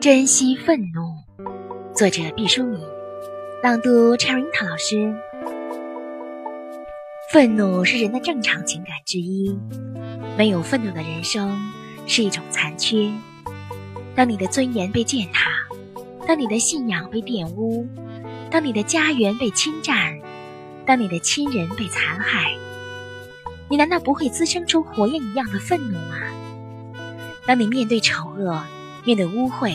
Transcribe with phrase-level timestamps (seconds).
[0.00, 1.14] 珍惜愤怒，
[1.94, 2.80] 作者毕淑敏，
[3.62, 5.14] 朗读 Cherinta 老师。
[7.30, 9.54] 愤怒是人的正常情感之一，
[10.38, 11.54] 没有愤怒的人生
[12.06, 13.12] 是一种残缺。
[14.14, 15.50] 当你的尊严被践踏，
[16.26, 17.86] 当你的信仰被玷污，
[18.50, 20.18] 当你的家园被侵占，
[20.86, 22.56] 当你的亲人被残害，
[23.68, 26.16] 你难道不会滋生出火焰一样的愤怒吗？
[27.46, 28.64] 当你面对丑恶，
[29.04, 29.74] 面对污秽，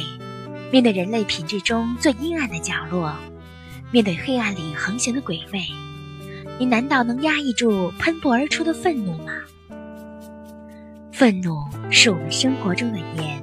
[0.72, 3.14] 面对人类品质中最阴暗的角落，
[3.92, 5.66] 面对黑暗里横行的鬼魅，
[6.60, 9.34] 你难道能压抑住喷薄而出的愤怒吗？
[11.12, 13.42] 愤怒是我们生活中的盐。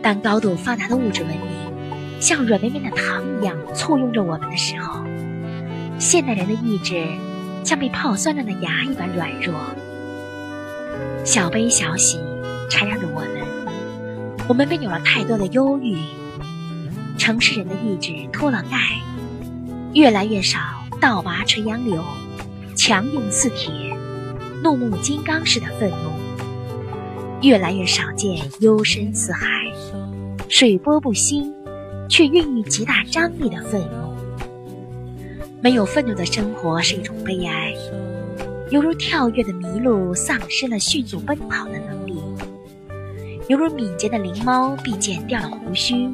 [0.00, 5.04] 当高度发达的物质文明像软绵绵的糖一样簇拥着我们的时候，
[5.98, 7.04] 现代人的意志
[7.64, 9.54] 像被泡酸了的牙一般软弱。
[11.24, 12.20] 小悲小喜。
[14.48, 15.96] 我们被有了太多的忧郁，
[17.18, 18.78] 城市人的意志脱了钙，
[19.92, 20.60] 越来越少
[21.00, 22.00] 倒拔垂杨柳，
[22.76, 23.72] 强硬似铁，
[24.62, 26.12] 怒目金刚似的愤怒，
[27.42, 29.48] 越来越少见幽深似海，
[30.48, 31.52] 水波不兴，
[32.08, 34.14] 却孕育极大张力的愤怒。
[35.60, 37.74] 没有愤怒的生活是一种悲哀，
[38.70, 42.05] 犹如跳跃的麋鹿丧失了迅速奔跑的能力。
[43.48, 46.10] 犹如敏捷的灵猫必剪掉了胡须。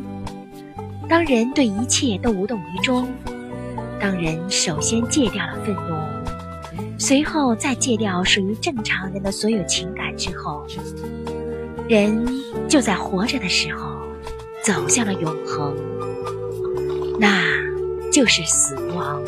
[1.08, 3.08] 当人对一切都无动于衷，
[3.98, 5.96] 当人首先戒掉了愤怒，
[6.98, 10.66] 随后再戒掉属于正常人的所有情感之后，
[11.88, 12.26] 人
[12.68, 13.96] 就在活着的时候
[14.62, 15.74] 走向了永恒，
[17.18, 17.42] 那
[18.10, 19.22] 就是死亡。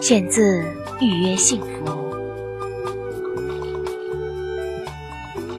[0.00, 0.62] 选自
[1.00, 1.66] 《预约幸福》。